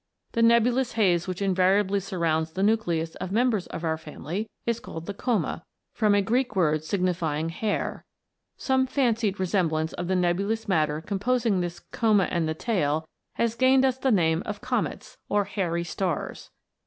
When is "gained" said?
13.53-13.85